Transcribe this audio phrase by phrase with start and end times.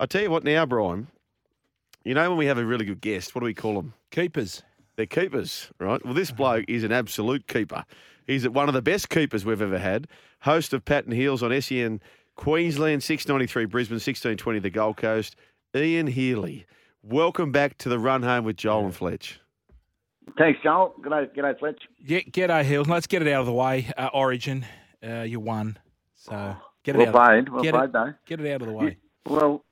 [0.00, 1.08] I'll tell you what now, Brian.
[2.04, 3.92] You know when we have a really good guest, what do we call them?
[4.10, 4.62] Keepers.
[4.96, 6.02] They're keepers, right?
[6.02, 7.84] Well, this bloke is an absolute keeper.
[8.26, 10.08] He's one of the best keepers we've ever had.
[10.40, 12.00] Host of Pat and Heels on SEN
[12.36, 15.36] Queensland, 693 Brisbane, 1620 the Gold Coast.
[15.76, 16.64] Ian Healy.
[17.02, 19.38] Welcome back to the run home with Joel and Fletch.
[20.38, 20.94] Thanks, Joel.
[21.02, 21.82] G'day, g'day, Fletch.
[21.98, 22.88] Yeah, g'day, Hills.
[22.88, 23.92] Let's get it out of the way.
[23.98, 24.64] Uh, Origin,
[25.06, 25.78] uh, you won.
[26.16, 27.26] So get it Well out.
[27.26, 28.14] played, well get played, it, though.
[28.24, 28.96] Get it out of the way.
[29.26, 29.62] Well,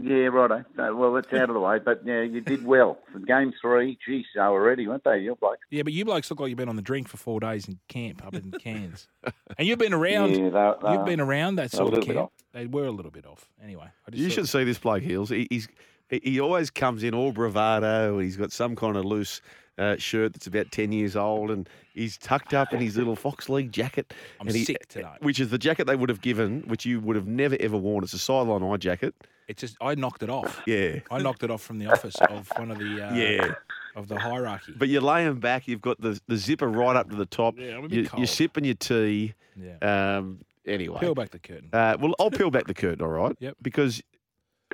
[0.00, 0.64] yeah, righto.
[0.76, 2.98] No, well, it's out of the way, but yeah, you did well.
[3.12, 5.18] For Game three, geez, so ready, weren't they?
[5.18, 5.60] Your blokes?
[5.70, 7.78] Yeah, but you blokes look like you've been on the drink for four days in
[7.88, 9.08] camp up in Cairns,
[9.58, 10.30] and you've been around.
[10.30, 12.18] Yeah, they- they- you've been around that sort of camp.
[12.18, 12.30] off.
[12.52, 13.48] They were a little bit off.
[13.62, 15.30] Anyway, I just You thought- should see this bloke, Heels.
[15.30, 15.68] He, he's
[16.10, 18.18] he, he always comes in all bravado.
[18.18, 19.40] He's got some kind of loose
[19.78, 23.48] uh, shirt that's about ten years old, and he's tucked up in his little Fox
[23.48, 24.12] League jacket.
[24.40, 25.08] I'm and he, sick today.
[25.20, 28.04] Which is the jacket they would have given, which you would have never ever worn.
[28.04, 29.14] It's a sideline eye jacket.
[29.48, 30.62] It's just I knocked it off.
[30.66, 31.00] Yeah.
[31.10, 33.54] I knocked it off from the office of one of the uh, Yeah.
[33.94, 34.72] of the hierarchy.
[34.76, 35.68] But you're laying back.
[35.68, 37.54] You've got the, the zipper right up to the top.
[37.58, 39.34] Yeah, I'm a bit you, you're sipping your tea.
[39.56, 40.16] Yeah.
[40.16, 41.68] Um, anyway, Peel back the curtain.
[41.72, 43.36] Uh, well, I'll peel back the curtain, all right?
[43.38, 43.56] Yep.
[43.62, 44.02] Because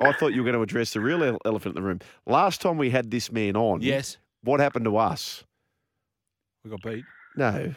[0.01, 1.99] I thought you were going to address the real elephant in the room.
[2.25, 5.43] Last time we had this man on, Yes, what happened to us?
[6.63, 7.03] we got beat.
[7.35, 7.73] No,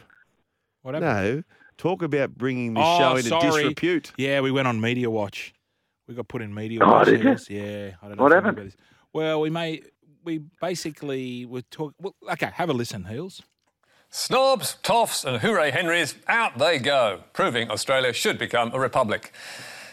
[0.83, 1.35] What happened?
[1.37, 1.43] no.
[1.77, 3.63] Talk about bringing the Oh, show into sorry.
[3.65, 4.13] disrepute.
[4.17, 5.53] Yeah, we went on Media Watch.
[6.07, 7.37] We got put in Media Oh, did you?
[7.49, 8.69] Yeah, I don't know What know happened?
[8.69, 8.77] this.
[9.13, 9.85] Well, we made
[10.25, 11.95] we basically were talking.
[12.01, 13.43] Well, okay, have a listen, Heels.
[14.11, 19.33] Snobs, toffs, and hooray Henrys, out they go, proving Australia should become a republic.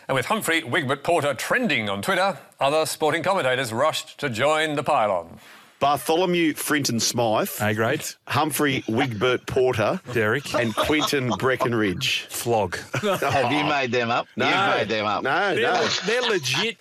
[0.08, 4.84] And with Humphrey Wigbert Porter trending on Twitter, other sporting commentators rushed to join the
[4.84, 5.40] pylon.
[5.82, 8.06] Bartholomew Frinton Smythe, A grade.
[8.28, 10.54] Humphrey Wigbert Porter, Derek.
[10.54, 12.28] and Quinton Breckenridge.
[12.30, 12.78] Flog.
[13.02, 14.28] Have you made them up?
[14.38, 15.24] No, you made them up.
[15.24, 15.88] No, They're, no.
[16.06, 16.78] they're legit.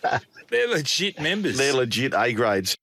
[0.51, 1.57] They're legit members.
[1.57, 2.77] They're legit A grades.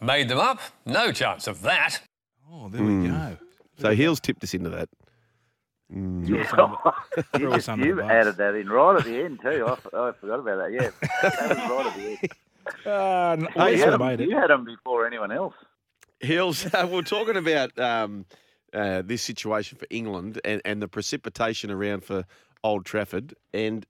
[0.00, 0.60] Made them up?
[0.86, 1.98] No chance of that.
[2.50, 3.06] oh, there we hmm.
[3.08, 3.36] go.
[3.78, 4.88] So Heels tipped us into that.
[5.92, 6.24] Hmm.
[6.26, 6.76] Throw us under
[7.16, 9.66] the- throw us under the you added that in right at the end too.
[9.66, 10.70] I forgot about that.
[10.70, 10.90] Yeah,
[11.22, 12.32] that was right at the end.
[12.84, 15.54] Uh, n- you, had have them, you had them before anyone else.
[16.20, 18.26] Hills, we're talking about um,
[18.72, 22.24] uh, this situation for England and, and the precipitation around for
[22.62, 23.34] Old Trafford.
[23.54, 23.86] And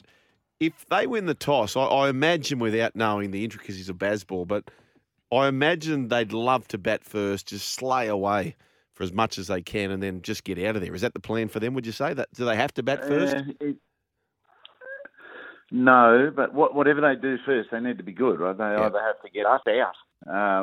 [0.60, 4.70] if they win the toss, I, I imagine without knowing the intricacies of baseball, but
[5.32, 8.56] I imagine they'd love to bat first, just slay away
[8.94, 10.94] for as much as they can, and then just get out of there.
[10.94, 11.74] Is that the plan for them?
[11.74, 12.28] Would you say that?
[12.34, 13.36] Do they have to bat first?
[13.36, 13.76] Uh, it-
[15.70, 18.56] no, but what, whatever they do first, they need to be good, right?
[18.56, 18.86] They Yeah.
[18.86, 19.94] either have to get us out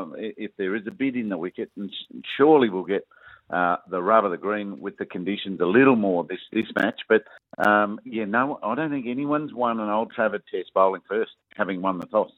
[0.02, 1.94] um, if there is a bid in the wicket, and
[2.36, 3.08] surely we'll get
[3.50, 7.02] uh, the rub of the green with the conditions a little more this this match.
[7.08, 7.24] But
[7.58, 11.82] um, yeah, no, I don't think anyone's won an Old Trafford Test bowling first, having
[11.82, 12.32] won the toss.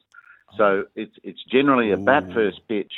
[0.56, 2.92] So it's it's generally a bat first pitch,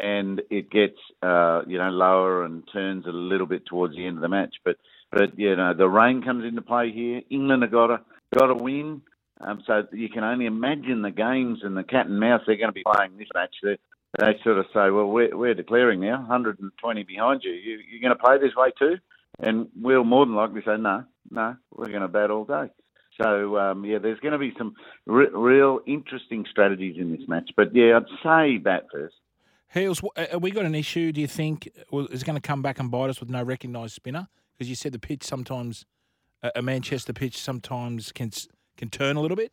[0.00, 4.16] and it gets uh, you know lower and turns a little bit towards the end
[4.16, 4.56] of the match.
[4.64, 4.76] But
[5.10, 7.22] but you know the rain comes into play here.
[7.30, 8.00] England have got to
[8.36, 9.02] got to win.
[9.42, 12.68] Um, so you can only imagine the games and the cat and mouse they're going
[12.68, 13.54] to be playing this match.
[13.62, 13.76] They,
[14.18, 17.52] they sort of say, well, we're, we're declaring now, 120 behind you.
[17.52, 17.80] you.
[17.90, 18.98] You're going to play this way too?
[19.40, 22.70] And we'll more than likely say, no, no, we're going to bat all day.
[23.20, 24.74] So, um, yeah, there's going to be some
[25.06, 27.50] re- real interesting strategies in this match.
[27.56, 29.14] But, yeah, I'd say bat first.
[29.68, 31.12] Have we got an issue?
[31.12, 31.68] Do you think
[32.10, 34.28] is going to come back and bite us with no recognised spinner?
[34.52, 35.86] Because you said the pitch sometimes,
[36.54, 38.30] a Manchester pitch sometimes can
[38.76, 39.52] can turn a little bit.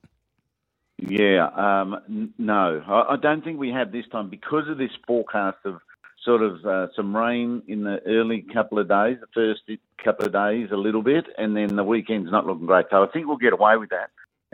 [0.98, 4.92] Yeah, um, n- no, I, I don't think we have this time because of this
[5.08, 5.80] forecast of
[6.26, 9.62] sort of uh, some rain in the early couple of days, the first
[10.04, 12.88] couple of days a little bit, and then the weekend's not looking great.
[12.92, 14.10] So I think we'll get away with that,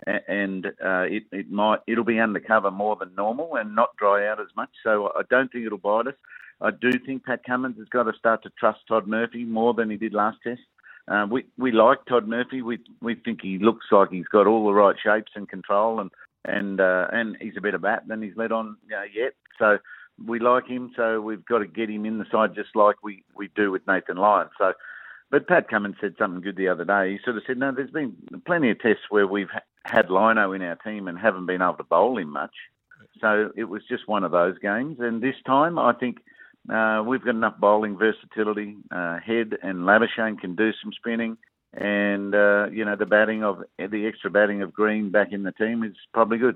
[0.07, 4.27] A- and uh, it, it might it'll be undercover more than normal and not dry
[4.27, 4.69] out as much.
[4.83, 6.15] So I don't think it'll bite us.
[6.61, 9.89] I do think Pat Cummins has got to start to trust Todd Murphy more than
[9.89, 10.61] he did last test.
[11.07, 12.61] Uh, we we like Todd Murphy.
[12.61, 16.11] We we think he looks like he's got all the right shapes and control, and
[16.45, 19.33] and uh, and he's a better bat than he's let on you know, yet.
[19.59, 19.77] So
[20.25, 20.91] we like him.
[20.95, 23.87] So we've got to get him in the side just like we we do with
[23.87, 24.49] Nathan Lyon.
[24.57, 24.73] So.
[25.31, 27.13] But Pat Cummins said something good the other day.
[27.13, 28.15] He sort of said, "No, there's been
[28.45, 29.49] plenty of tests where we've
[29.85, 32.53] had Lino in our team and haven't been able to bowl him much.
[33.21, 34.97] So it was just one of those games.
[34.99, 36.17] And this time, I think
[36.69, 38.75] uh, we've got enough bowling versatility.
[38.91, 41.37] Uh, Head and Labuschagne can do some spinning.
[41.73, 45.51] And, uh, you know, the batting of the extra batting of Green back in the
[45.51, 46.55] team is probably good.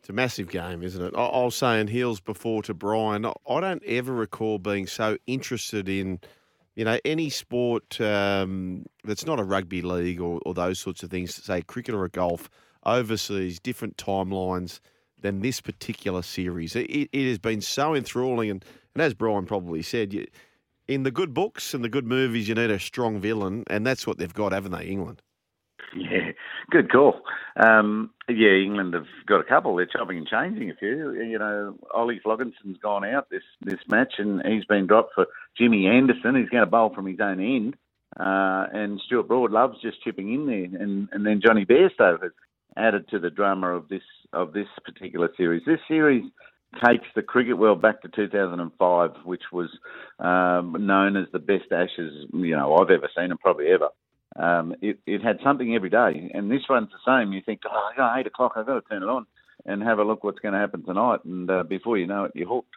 [0.00, 1.14] It's a massive game, isn't it?
[1.16, 3.24] I, I was saying heels before to Brian.
[3.24, 6.20] I, don't ever recall being so interested in,
[6.74, 11.10] you know, any sport um, that's not a rugby league or, or those sorts of
[11.10, 12.50] things, say cricket or a golf,
[12.84, 14.80] overseas, different timelines
[15.24, 16.76] than this particular series.
[16.76, 20.26] It, it has been so enthralling, and, and as Brian probably said, you,
[20.86, 24.06] in the good books and the good movies, you need a strong villain, and that's
[24.06, 25.22] what they've got, haven't they, England?
[25.96, 26.32] Yeah,
[26.70, 27.22] good call.
[27.56, 29.74] Um, yeah, England have got a couple.
[29.76, 31.12] They're chopping and changing a few.
[31.12, 35.86] You know, Ollie Flogginson's gone out this, this match and he's been dropped for Jimmy
[35.86, 36.34] Anderson.
[36.34, 37.76] He's going to bowl from his own end.
[38.18, 40.82] Uh, and Stuart Broad loves just chipping in there.
[40.82, 42.32] And, and then Johnny Bairstow has
[42.76, 45.62] added to the drama of this of this particular series.
[45.66, 46.24] This series
[46.84, 49.68] takes the cricket world back to 2005, which was
[50.18, 53.88] um, known as the best Ashes you know I've ever seen and probably ever.
[54.36, 57.32] Um, it, it had something every day, and this one's the same.
[57.32, 59.26] You think, oh, I got eight o'clock, I've got to turn it on
[59.64, 62.32] and have a look what's going to happen tonight, and uh, before you know it,
[62.34, 62.74] you're hooked.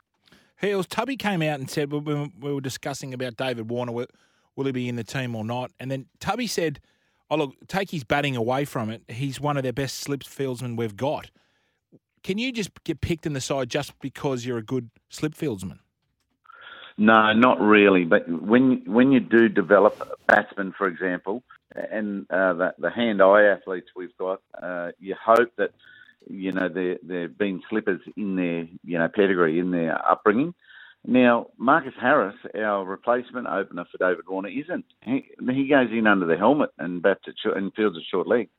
[0.62, 2.00] Heels Tubby came out and said we,
[2.40, 5.72] we were discussing about David Warner, will he be in the team or not?
[5.80, 6.80] And then Tubby said,
[7.30, 9.04] "Oh look, take his batting away from it.
[9.08, 11.32] He's one of their best slip fieldsmen we've got.
[12.24, 15.80] Can you just get picked in the side just because you're a good slip fieldsman?"
[16.98, 18.06] No, not really.
[18.06, 21.44] But when when you do develop batsmen, for example,
[21.76, 25.72] and uh, the, the hand-eye athletes we've got, uh, you hope that
[26.28, 30.56] you know there there've been slippers in their you know pedigree in their upbringing.
[31.08, 34.86] Now Marcus Harris, our replacement opener for David Warner, isn't.
[35.04, 38.28] He, he goes in under the helmet and bats at short, and fields a short
[38.28, 38.50] leg.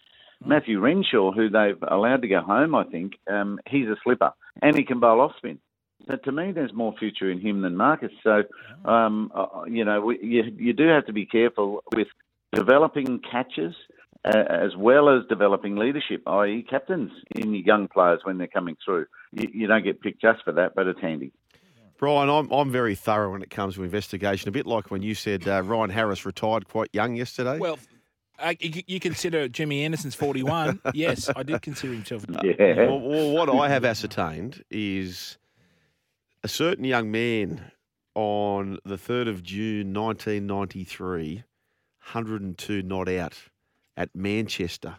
[0.45, 4.75] Matthew Renshaw, who they've allowed to go home, I think, um, he's a slipper and
[4.75, 5.59] he can bowl off spin.
[6.07, 8.13] So to me, there's more future in him than Marcus.
[8.23, 8.45] So,
[8.85, 12.09] um, uh, you know, we, you, you do have to be careful with
[12.53, 13.75] developing catches
[14.25, 18.77] uh, as well as developing leadership, i.e., captains in your young players when they're coming
[18.83, 19.07] through.
[19.33, 21.33] You, you don't get picked just for that, but it's handy.
[21.99, 24.49] Brian, I'm, I'm very thorough when it comes to investigation.
[24.49, 27.59] A bit like when you said uh, Ryan Harris retired quite young yesterday.
[27.59, 27.79] Well,
[28.39, 30.81] uh, you, you consider Jimmy Anderson's 41.
[30.95, 32.25] yes, I did consider himself.
[32.45, 32.87] Yeah.
[32.87, 35.39] Well, well, what I have ascertained is
[36.45, 37.73] a certain young man
[38.15, 43.35] on the 3rd of June 1993, 102 not out
[43.97, 44.97] at Manchester,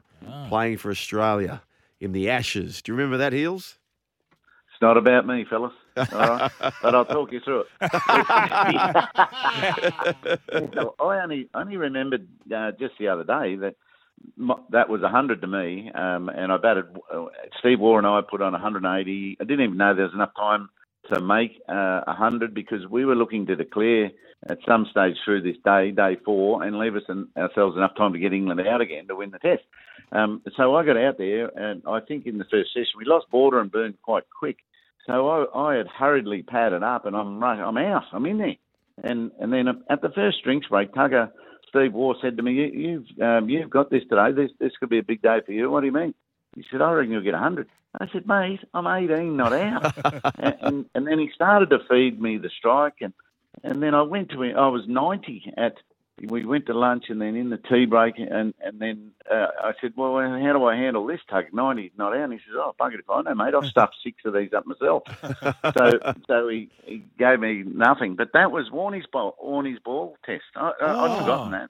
[0.50, 1.62] playing for Australia
[2.02, 2.82] in the Ashes.
[2.82, 3.78] Do you remember that, Heels?
[4.32, 5.74] It's not about me, fellas.
[6.82, 7.68] But I'll talk you through it.
[10.74, 13.76] so I only only remembered uh, just the other day that
[14.36, 16.86] my, that was 100 to me, um, and I batted.
[17.14, 17.26] Uh,
[17.60, 19.38] Steve Waugh and I put on 180.
[19.40, 20.70] I didn't even know there was enough time
[21.14, 24.12] to make uh, 100 because we were looking to declare
[24.48, 28.14] at some stage through this day, day four, and leave us and ourselves enough time
[28.14, 29.64] to get England out again to win the test.
[30.12, 33.30] Um, so I got out there, and I think in the first session we lost
[33.30, 34.58] Border and Burn quite quick.
[35.06, 38.56] So I, I had hurriedly padded up, and I'm right, I'm out, I'm in there,
[39.04, 41.32] and and then at the first drinks break, Tugger
[41.70, 44.32] Steve Waugh said to me, you, "You've um, you've got this today.
[44.32, 45.70] This this could be a big day for you.
[45.70, 46.14] What do you mean?"
[46.56, 47.68] He said, "I reckon you'll get 100."
[48.00, 52.22] I said, "Mate, I'm 18, not out." and, and and then he started to feed
[52.22, 53.14] me the strike, and
[53.64, 54.58] and then I went to him.
[54.58, 55.76] I was 90 at.
[56.28, 59.74] We went to lunch and then in the tea break, and and then uh, I
[59.80, 61.46] said, "Well, how do I handle this, Tug?
[61.54, 63.54] 90 not out." And he says, "Oh, bugger if I know, mate.
[63.56, 65.04] I've stuffed six of these up myself."
[65.78, 70.44] so so he, he gave me nothing, but that was Warney's ball, Warney's ball test.
[70.56, 71.06] I, Oh.
[71.06, 71.70] I'd forgotten that.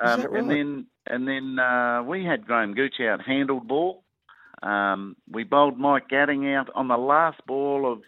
[0.00, 4.02] Um, that And then and then uh, we had Graham Gooch out handled ball.
[4.62, 8.02] Um, we bowled Mike Gatting out on the last ball of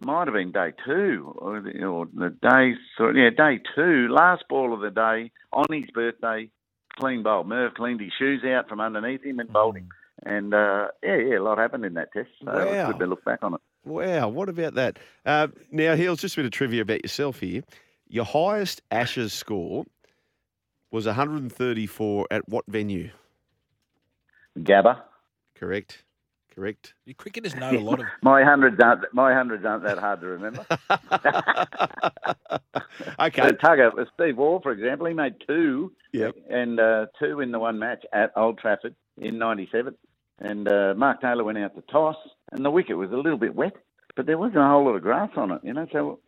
[0.00, 2.74] might have been day two or the, or the day
[3.14, 6.50] yeah day two last ball of the day on his birthday
[6.98, 9.88] clean bowl Merv cleaned his shoes out from underneath him and bowled him
[10.24, 12.64] and uh, yeah yeah a lot happened in that test so Wow.
[12.64, 14.98] was good to look back on it Wow, what about that?
[15.24, 17.62] Uh, now, Heels, just a bit of trivia about yourself here.
[18.08, 19.84] Your highest Ashes score
[20.90, 23.10] was 134 at what venue?
[24.58, 25.02] Gabba
[25.54, 26.02] Correct.
[26.56, 26.94] Correct.
[27.04, 28.06] You cricketers know a lot of.
[28.22, 30.64] my hundreds aren't my hundreds aren't that hard to remember
[33.20, 33.42] okay.
[33.42, 36.34] So Tugger, with Steve Waugh, for example, he made two, Yep.
[36.48, 39.94] and uh, two in the one match at Old Trafford in '97.
[40.38, 42.16] And uh, Mark Taylor went out to toss,
[42.52, 43.74] and the wicket was a little bit wet,
[44.16, 45.86] but there wasn't a whole lot of grass on it, you know.
[45.92, 46.20] So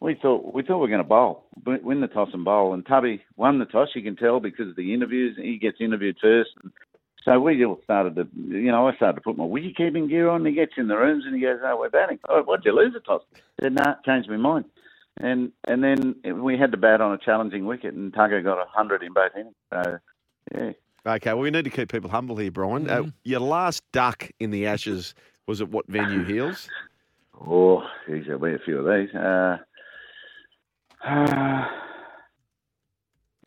[0.00, 2.72] we thought we thought we were going to bowl, win win the toss and bowl.
[2.74, 3.88] And Tubby won the toss.
[3.94, 5.36] You can tell because of the interviews.
[5.40, 6.50] He gets interviewed first.
[6.62, 6.72] And
[7.24, 10.28] So we all started to, you know, I started to put my wicket keeping gear
[10.28, 10.44] on.
[10.44, 12.18] He gets in the rooms and he goes, "Oh, we're batting.
[12.28, 14.66] Oh, what'd you lose the toss?" I said, "Nah, changed my mind."
[15.16, 18.68] And and then we had to bat on a challenging wicket, and Tugger got a
[18.68, 19.54] hundred in both innings.
[19.72, 19.98] So
[20.54, 20.72] yeah,
[21.06, 22.88] Okay, well, we need to keep people humble here, Brian.
[22.90, 25.14] Uh, your last duck in the Ashes
[25.46, 26.68] was at what venue, Heels?
[27.46, 29.14] oh, geez, there'll be a few of these.
[29.14, 29.58] Uh,
[31.06, 31.64] uh,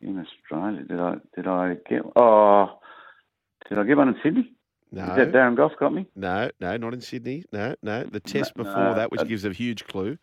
[0.00, 2.02] in Australia, did I did I get?
[2.16, 2.78] Oh,
[3.68, 4.52] did I get one in Sydney?
[4.90, 5.02] No.
[5.02, 6.06] Is that Darren Gough got me?
[6.16, 7.44] No, no, not in Sydney.
[7.52, 8.04] No, no.
[8.04, 10.16] The test No, before no, that, which uh, gives a huge clue.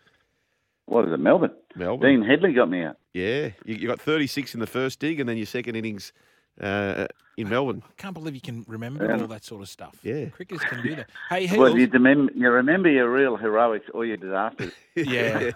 [0.88, 1.52] What is it, Melbourne?
[1.76, 2.20] Melbourne.
[2.22, 2.98] Dean Headley got me out.
[3.14, 6.14] Yeah, you, you got 36 in the first dig, and then your second innings
[6.62, 7.08] uh,
[7.38, 7.84] in Melbourne.
[7.86, 9.20] I can't believe you can remember Yeah.
[9.22, 9.96] all that sort of stuff.
[10.04, 10.26] Yeah.
[10.28, 11.10] Cricketers can do that.
[11.30, 11.60] Hey, Heels.
[11.60, 14.72] Well, you remember, you remember your real heroics or your disasters.
[14.96, 15.52] yeah,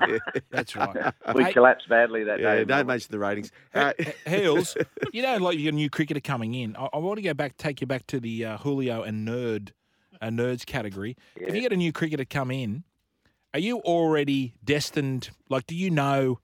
[0.50, 1.13] that's right.
[1.36, 2.63] We Hey- collapsed badly that yeah, day.
[2.65, 3.51] don't mention the ratings.
[3.74, 3.94] Uh,
[4.27, 4.75] Heels,
[5.13, 6.75] you know, like you're new cricketer coming in.
[6.75, 9.70] I, I want to go back, take you back to the uh, Julio and nerd,
[10.22, 11.15] uh, nerds category.
[11.38, 12.84] If you get a new cricketer come in,
[13.53, 15.29] are you already destined?
[15.50, 16.39] Like, do you know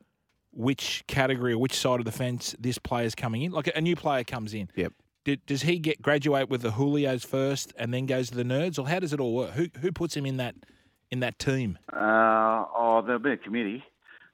[0.56, 3.52] which category or which side of the fence this player's coming in?
[3.52, 4.70] Like, a, a new player comes in.
[4.76, 4.94] Yep.
[5.26, 8.78] Did, does he get graduate with the Julios first and then goes to the nerds,
[8.78, 9.52] or how does it all work?
[9.52, 10.56] Who who puts him in that
[11.10, 11.80] in that team?
[11.92, 13.84] Uh, oh, there'll be a committee.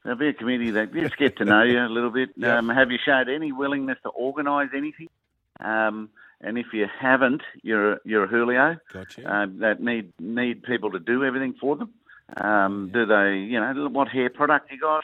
[0.03, 2.31] There'll be a committee that just get to know you a little bit.
[2.43, 5.07] Um, have you showed any willingness to organise anything?
[5.61, 6.09] Um,
[6.41, 8.77] and if you haven't, you're you're a Julio.
[8.91, 9.31] Gotcha.
[9.31, 11.93] uh, that need need people to do everything for them.
[12.35, 15.03] Um, Do they, you know, what hair product you got,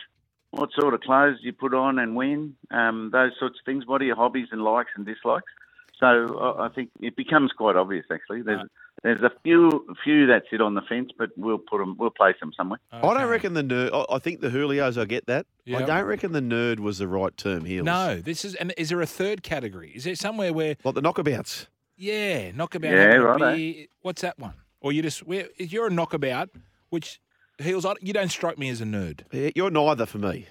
[0.51, 3.85] what sort of clothes you put on and when, um, those sorts of things.
[3.85, 5.51] What are your hobbies and likes and dislikes?
[5.99, 8.05] So I I think it becomes quite obvious.
[8.11, 8.61] Actually, there's
[9.03, 12.35] there's a few few that sit on the fence, but we'll put them, we'll place
[12.39, 12.79] them somewhere.
[12.91, 13.89] I don't reckon the nerd.
[13.93, 14.99] I- I think the Julios.
[15.01, 15.47] I get that.
[15.67, 17.65] I don't reckon the nerd was the right term.
[17.65, 17.81] here.
[17.83, 18.53] No, this is.
[18.55, 19.91] And is there a third category?
[19.91, 21.67] Is there somewhere where like the knockabouts.
[21.95, 22.91] Yeah, knockabout.
[22.91, 24.53] Yeah, having a What's that one?
[24.81, 26.49] Or you just where if you're a knockabout,
[26.89, 27.19] which
[27.59, 29.21] heels, I- you don't strike me as a nerd.
[29.31, 30.47] Yeah, You're neither for me.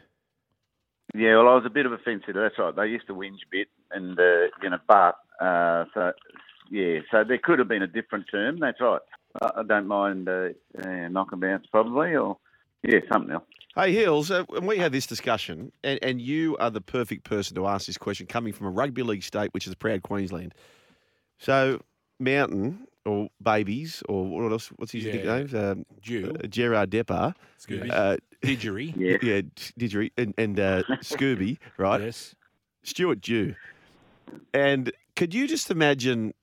[1.15, 2.43] Yeah, well, I was a bit of a fence sitter.
[2.43, 2.75] That's right.
[2.75, 6.13] They used to whinge a bit, and uh, you know, but uh, so
[6.71, 8.59] yeah, so there could have been a different term.
[8.59, 9.01] That's right.
[9.41, 10.49] I, I don't mind uh,
[10.85, 12.39] uh, knockabouts probably, or
[12.83, 13.45] yeah, something else.
[13.77, 17.55] Hey, Hills, uh, when we had this discussion, and, and you are the perfect person
[17.57, 20.55] to ask this question coming from a rugby league state, which is proud Queensland.
[21.39, 21.83] So,
[22.19, 24.69] Mountain, or Babies, or what else?
[24.77, 25.13] What's his Yeah.
[25.15, 25.61] nickname?
[25.63, 26.35] Um, Jew.
[26.43, 27.35] uh, Gerard Depar.
[27.59, 27.91] Scooby.
[27.91, 28.93] Uh, Didgery.
[28.97, 29.17] Yeah.
[29.23, 29.41] yeah,
[29.79, 32.01] Didgery, and, and uh, Scooby, right?
[32.03, 32.35] Yes.
[32.83, 33.55] Stuart Dew.
[34.53, 36.35] And could you just imagine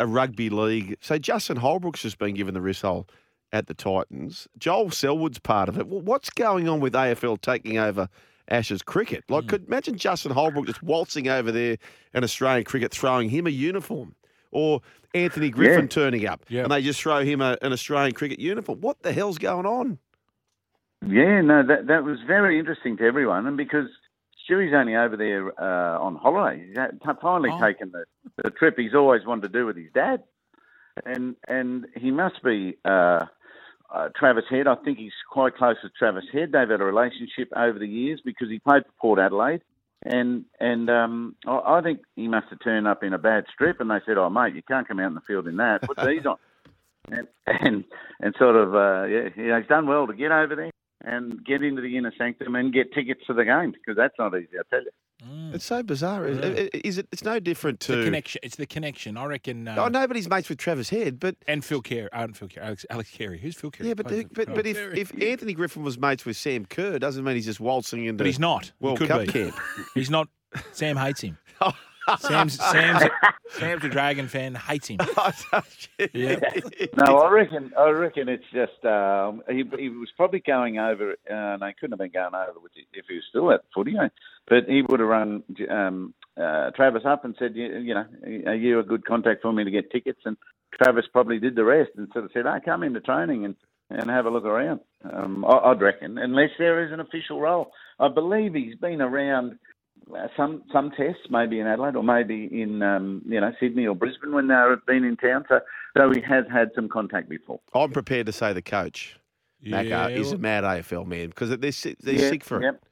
[0.00, 0.96] a rugby league?
[1.00, 3.06] So Justin Holbrook's just been given the wrist hole
[3.52, 4.48] at the Titans.
[4.58, 5.86] Joel Selwood's part of it.
[5.86, 8.08] Well, what's going on with AFL taking over
[8.48, 9.24] Ashes cricket?
[9.28, 11.76] Like, could imagine Justin Holbrook just waltzing over there
[12.14, 14.14] and Australian cricket throwing him a uniform,
[14.52, 14.80] or
[15.14, 15.88] Anthony Griffin Yeah.
[15.88, 16.64] turning up Yep.
[16.64, 18.80] and they just throw him a, an Australian cricket uniform.
[18.80, 19.98] What the hell's going on?
[21.06, 23.88] Yeah, no, that that was very interesting to everyone, and because
[24.44, 26.76] Stewie's only over there uh, on holiday, he's
[27.20, 27.60] finally Oh.
[27.60, 28.04] taken the,
[28.42, 30.22] the trip he's always wanted to do with his dad,
[31.04, 33.26] and and he must be uh,
[33.92, 34.68] uh, Travis Head.
[34.68, 36.52] I think he's quite close with Travis Head.
[36.52, 39.62] They've had a relationship over the years because he played for Port Adelaide,
[40.04, 43.80] and and um, I, I think he must have turned up in a bad strip,
[43.80, 45.82] and they said, "Oh mate, you can't come out in the field in that.
[45.82, 46.36] Put these on."
[47.10, 47.84] And, and
[48.20, 50.70] and sort of uh, yeah, yeah, he's done well to get over there
[51.04, 54.36] and get into the inner sanctum and get tickets to the game because that's not
[54.36, 54.90] easy, I tell you.
[55.28, 55.54] Mm.
[55.54, 56.26] It's so bizarre.
[56.26, 56.38] Is,
[56.72, 57.06] is it?
[57.12, 58.04] It's no different to The to.
[58.04, 58.40] connection.
[58.42, 59.16] It's the connection.
[59.16, 59.68] I reckon.
[59.68, 62.08] Uh, Oh, nobody's mates with Travis Head, but And Phil Carey.
[62.12, 62.66] I don't Phil Carey.
[62.66, 63.38] Alex, Alex Carey.
[63.38, 63.88] Who's Phil Carey?
[63.88, 66.98] Yeah, but Plays the, but, but if, if Anthony Griffin was mates with Sam Kerr,
[66.98, 68.66] doesn't mean he's just waltzing into But he's not.
[68.66, 69.26] He World could Cup be.
[69.28, 69.54] camp.
[69.94, 70.28] He's not.
[70.72, 71.38] Sam hates him.
[72.18, 73.04] Sam's Sam's
[73.50, 74.56] Sam's a Dragon fan.
[74.56, 74.98] Hates him.
[76.12, 76.40] Yeah.
[76.96, 81.12] No, I reckon I reckon it's just um, he, he was probably going over.
[81.30, 83.94] Uh, no, he couldn't have been going over with if he was still at footy,
[83.96, 84.08] eh?
[84.48, 88.04] But he would have run um, uh, Travis up and said, you, you know,
[88.46, 90.20] are you a good contact for me to get tickets?
[90.24, 90.36] And
[90.74, 93.56] Travis probably did the rest and sort of said, "I come into training and."
[93.90, 94.80] And have a look around.
[95.04, 97.72] Um, I, I'd reckon, unless there is an official role.
[98.00, 99.58] I believe he's been around
[100.10, 103.94] uh, some some tests, maybe in Adelaide or maybe in um, you know Sydney or
[103.94, 105.44] Brisbane when they've been in town.
[105.48, 105.60] So,
[105.96, 107.60] so he has had some contact before.
[107.74, 109.18] I'm prepared to say the coach,
[109.64, 112.64] Macca, is a mad AFL man because they're, they're Yeah, sick for it.
[112.64, 112.82] yep.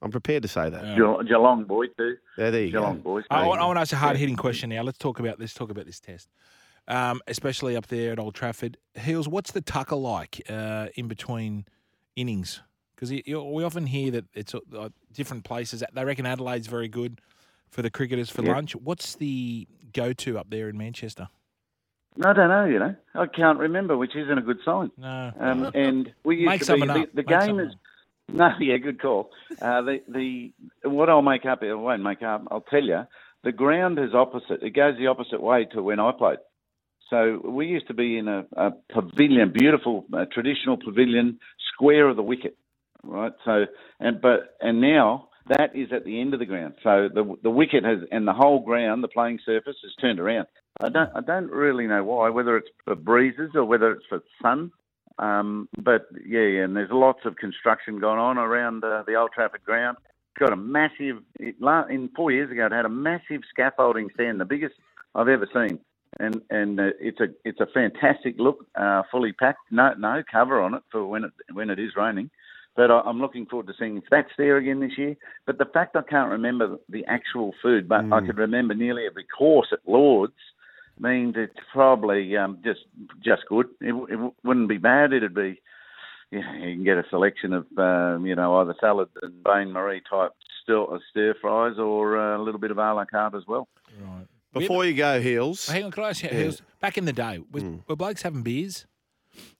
[0.00, 0.84] I'm prepared to say that.
[0.84, 0.94] Yeah.
[0.94, 2.16] Geelong, Geelong boy too.
[2.36, 3.02] Yeah, there you Geelong go.
[3.02, 3.24] boys.
[3.30, 4.82] I, want, I want to ask a hard hitting question now.
[4.82, 6.28] Let's talk about let's talk about this test,
[6.86, 8.76] um, especially up there at Old Trafford.
[8.94, 11.64] Heels, what's the tucker like uh, in between
[12.14, 12.60] innings?
[12.94, 15.82] Because we often hear that it's uh, different places.
[15.92, 17.20] They reckon Adelaide's very good
[17.70, 18.54] for the cricketers for Yep.
[18.54, 18.76] lunch.
[18.76, 21.28] What's the go to up there in Manchester?
[22.24, 22.64] I don't know.
[22.64, 24.90] You know, I can't remember, which isn't a good sign.
[24.96, 25.32] No.
[25.38, 27.74] Um, and we used Make to be, the, the game something is
[28.28, 29.30] no, yeah, good call.
[29.60, 30.52] Uh, the the
[30.88, 32.44] what I'll make up, I won't make up.
[32.50, 33.02] I'll tell you,
[33.44, 34.62] the ground is opposite.
[34.62, 36.38] It goes the opposite way to when I played.
[37.10, 41.38] So we used to be in a, a pavilion, beautiful uh, traditional pavilion,
[41.72, 42.56] square of the wicket,
[43.02, 43.32] right?
[43.44, 43.64] So
[43.98, 46.74] and but and now that is at the end of the ground.
[46.82, 50.46] So the the wicket has and the whole ground, the playing surface, has turned around.
[50.80, 54.20] I don't I don't really know why, whether it's for breezes or whether it's for
[54.42, 54.70] sun.
[55.18, 59.30] Um, but yeah, yeah, and there's lots of construction going on around uh, the Old
[59.34, 59.96] Trafford ground.
[60.00, 61.22] It's got a massive.
[61.40, 61.56] It,
[61.90, 64.74] in four years ago, it had a massive scaffolding stand, the biggest
[65.14, 65.80] I've ever seen,
[66.20, 69.72] and and uh, it's a it's a fantastic look, uh, fully packed.
[69.72, 72.30] No no cover on it for when it when it is raining.
[72.76, 75.16] But I, I'm looking forward to seeing if that's there again this year.
[75.46, 79.24] But the fact I can't remember the actual food, but I could remember nearly every
[79.24, 80.34] course at Lords
[81.00, 82.80] means it's probably um, just
[83.24, 83.66] just good.
[83.80, 85.12] It, it wouldn't be bad.
[85.12, 85.60] It'd be
[86.30, 90.02] yeah, you can get a selection of um, you know either salad and Bain Marie
[90.10, 93.68] type stir, stir fries or uh, a little bit of a la carte as well.
[94.00, 94.26] Right.
[94.52, 95.66] Before you go, Heels.
[95.68, 96.36] Hang on, can I ask you, Yeah.
[96.38, 97.82] Hills, back in the day, was, Mm.
[97.86, 98.86] were blokes having beers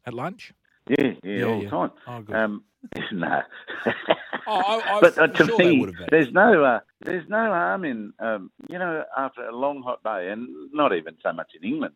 [0.07, 0.53] at lunch?
[0.89, 1.65] Yeah, yeah, Yeah, all yeah.
[1.65, 1.91] the time.
[2.07, 2.35] Oh, good.
[2.37, 2.65] Um,
[3.13, 3.43] no.
[4.51, 6.07] Oh, I, I, but uh, to sure me, would have been.
[6.11, 10.31] there's no uh, there's no harm in um, you know after a long hot day,
[10.31, 11.93] and not even so much in England.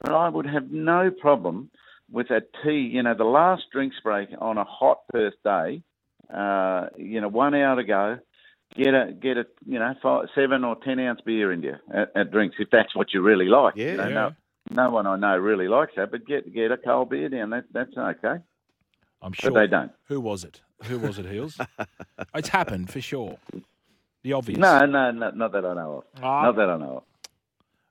[0.00, 1.70] But I would have no problem
[2.10, 2.90] with a tea.
[2.92, 5.82] You know, the last drinks break on a hot Perth day.
[6.32, 8.18] Uh, you know, one hour to go.
[8.74, 12.10] Get a get a you know five, seven or ten ounce beer in you at,
[12.16, 13.74] at drinks if that's what you really like.
[13.76, 14.30] Yeah, you know, yeah.
[14.70, 17.50] no, no one I know really likes that, but get get a cold beer down.
[17.50, 18.42] That that's okay.
[19.22, 19.50] I'm sure.
[19.52, 19.92] But they don't.
[20.06, 20.60] Who was it?
[20.84, 21.58] Who was it, Hills?
[22.34, 23.38] it's happened for sure.
[24.22, 24.58] The obvious.
[24.58, 26.22] No, no, no, not that I know of.
[26.22, 26.42] Ah.
[26.42, 27.02] Not that I know of.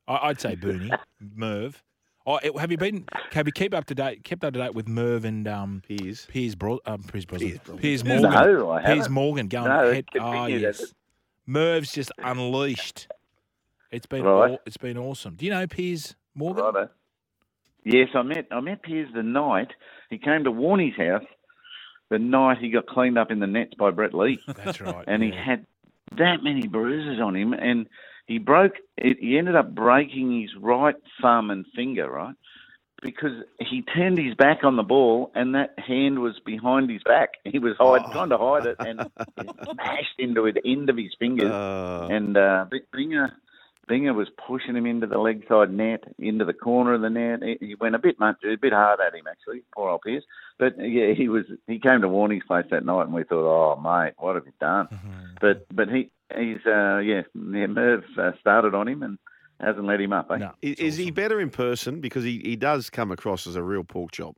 [0.08, 0.98] I, I'd say Booney,
[1.36, 1.82] Merv.
[2.26, 3.06] Oh, it- have you been?
[3.32, 4.24] Have you keep up to date?
[4.24, 6.26] Kept up to date with Merv and um, Piers.
[6.30, 8.32] Piers Bro, um, Piers Brosnan, Piers Piers Morgan.
[8.32, 8.96] No, I haven't.
[8.98, 10.12] Piers Morgan going No, ahead.
[10.12, 10.94] continue, Oh yes, it.
[11.48, 13.08] Merv's just unleashed.
[13.90, 14.52] It's been Right.
[14.52, 15.36] aw- it's been awesome.
[15.36, 16.64] Do you know Piers Morgan?
[16.64, 16.90] Righto.
[17.84, 19.72] Yes, I met I met Piers the night
[20.12, 21.24] he came to Warney's house.
[22.10, 25.06] The night he got cleaned up in the nets by Brett Lee, That's right.
[25.08, 25.66] and he had
[26.18, 27.88] that many bruises on him, and
[28.28, 28.74] he broke.
[28.98, 32.36] It, he ended up breaking his right thumb and finger, right,
[33.02, 37.36] because he turned his back on the ball, and that hand was behind his back.
[37.46, 38.12] He was hide, Oh.
[38.12, 41.50] trying to hide it, and it smashed into the end of his fingers.
[41.50, 43.32] Uh, And uh, Binger,
[43.92, 47.42] Binger was pushing him into the leg side net, into the corner of the net.
[47.44, 50.24] He, he went a bit much, a bit hard at him actually, poor old Piers.
[50.58, 51.46] But yeah, he was.
[51.68, 54.54] He came to Warney's place that night, and we thought, oh mate, what have you
[54.60, 54.88] done?
[55.42, 59.18] But but he he's uh, yeah, yeah Merv uh, started on him and
[59.60, 60.32] hasn't let him up.
[60.32, 60.38] Eh?
[60.38, 62.00] No, i- it's is he better in person?
[62.00, 64.36] Because he, he does come across as a real pork chop.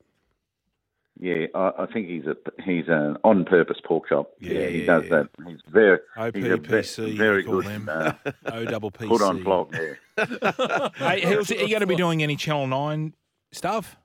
[1.23, 4.31] Yeah, I, I think he's a he's an on purpose pork chop.
[4.41, 5.09] Yeah, Yeah, he yeah, does yeah.
[5.09, 5.29] that.
[5.47, 5.99] He's very
[6.33, 7.87] he's a ve- OPPC, very you call good them.
[7.89, 8.13] uh,
[8.51, 9.07] O double P.
[9.07, 9.73] put on flog.
[9.73, 9.93] Yeah.
[10.97, 13.13] Hey, Hills, are you going to be doing any Channel Nine
[13.53, 13.95] stuff?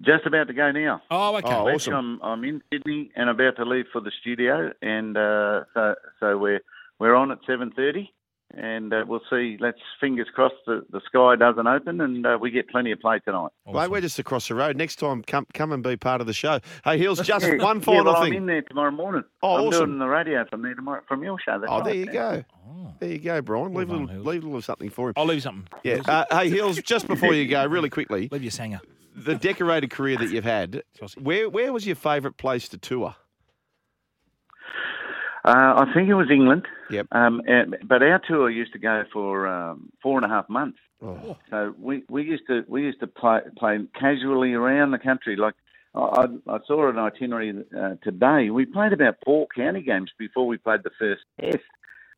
[0.00, 1.02] Just about to go now.
[1.10, 1.48] Oh, okay.
[1.48, 2.20] Oh, Actually, awesome.
[2.22, 6.38] I'm, I'm in Sydney and about to leave for the studio, and uh, so so
[6.38, 6.60] we're
[7.00, 8.12] we're on at seven thirty,
[8.54, 9.56] and uh, we'll see.
[9.60, 13.18] Let's fingers crossed the, the sky doesn't open and uh, we get plenty of play
[13.20, 13.50] tonight.
[13.70, 14.76] Mate, we're just across the road.
[14.76, 16.60] Next time, come come and be part of the show.
[16.84, 18.32] Hey, Hills, just Yeah, one yeah, final well, thing.
[18.32, 19.24] I'm in there tomorrow morning.
[19.42, 19.86] Oh, I'm awesome.
[19.86, 21.58] doing the radio from there tomorrow from your show.
[21.58, 21.84] That's Oh, right.
[21.84, 22.44] there you go.
[22.68, 22.94] Oh.
[23.00, 23.72] There you go, Brian.
[23.72, 25.14] Well Leave a little, leave a little something for him.
[25.16, 25.66] I'll leave something.
[25.82, 26.00] Yeah.
[26.06, 28.80] Uh, hey, Hills, just before you go, really quickly, leave your sanger.
[29.14, 30.82] the decorated career that you've had,
[31.20, 33.14] where where was your favourite place to tour?
[35.46, 36.66] Uh, I think it was England.
[36.90, 37.06] Yep.
[37.12, 40.78] Um, and, but our tour used to go for um, four and a half months.
[41.00, 41.36] Oh.
[41.50, 45.36] So we, we used to we used to play play casually around the country.
[45.36, 45.54] Like
[45.94, 48.50] I, I saw an itinerary uh, today.
[48.50, 51.64] We played about four county games before we played the first test.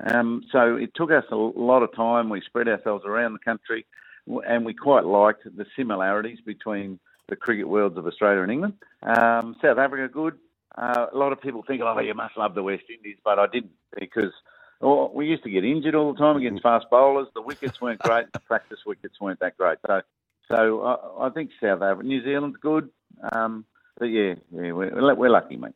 [0.07, 2.31] Um, so it took us a lot of time.
[2.31, 3.85] We spread ourselves around the country,
[4.27, 8.75] and we quite liked the similarities between the cricket worlds of Australia and England.
[9.03, 10.39] Um, South Africa, good.
[10.77, 13.47] Uh, a lot of people think, oh, you must love the West Indies, but I
[13.47, 14.33] didn't because
[14.81, 17.27] well, we used to get injured all the time against fast bowlers.
[17.35, 18.33] The wickets weren't great.
[18.33, 19.79] The practice wickets weren't that great.
[19.87, 20.03] So,
[20.49, 22.91] so I, I think South Africa, New Zealand's good.
[23.33, 23.65] Um,
[23.99, 25.75] but yeah, yeah, we're, we're lucky, mate.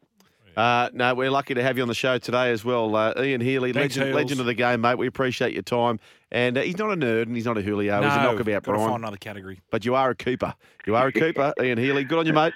[0.56, 2.94] Uh, no, we're lucky to have you on the show today as well.
[2.94, 4.16] Uh, Ian Healy, Thanks, legend, Heels.
[4.16, 4.98] legend of the game, mate.
[4.98, 5.98] We appreciate your time.
[6.30, 8.02] And uh, he's not a nerd and he's not a Julio.
[8.02, 8.90] he's a knockabout, got to Brian.
[8.90, 9.62] find another category.
[9.70, 10.54] But you are a Cooper.
[10.86, 12.04] You are a Cooper, Ian Healy.
[12.04, 12.52] Good on you, mate.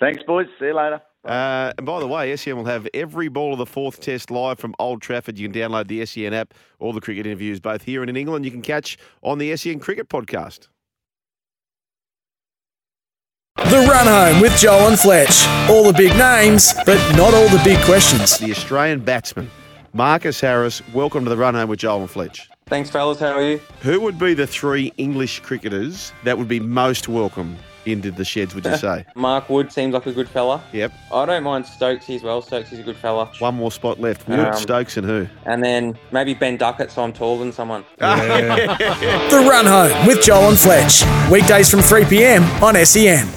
[0.00, 0.46] Thanks, boys.
[0.58, 1.00] See you later.
[1.24, 4.58] Uh, and by the way, SEN will have every ball of the fourth test live
[4.58, 5.38] from Old Trafford.
[5.38, 6.52] You can download the SEN app.
[6.78, 9.80] All the cricket interviews, both here and in England, you can catch on the SEN
[9.80, 10.68] Cricket Podcast.
[13.56, 15.46] The Run Home with Joel and Fletch.
[15.70, 18.36] All the big names, but not all the big questions.
[18.36, 19.50] The Australian batsman,
[19.94, 20.82] Marcus Harris.
[20.92, 22.50] Welcome to the Run Home with Joel and Fletch.
[22.66, 23.20] Thanks, fellas.
[23.20, 23.60] How are you?
[23.80, 27.56] Who would be the three English cricketers that would be most welcome
[27.86, 29.04] into the sheds, would you say?
[29.14, 30.62] Mark Wood seems like a good fella.
[30.72, 30.92] yep.
[31.12, 32.42] I don't mind Stokesy as well.
[32.42, 33.30] Stokesy is a good fella.
[33.38, 34.26] One more spot left.
[34.28, 35.26] Wood, Um, Stokes, and who?
[35.46, 37.84] And then maybe Ben Duckett, so I'm taller than someone.
[37.98, 41.02] The Run Home with Joel and Fletch.
[41.30, 42.42] Weekdays from 3 p.m.
[42.62, 43.28] on SEN.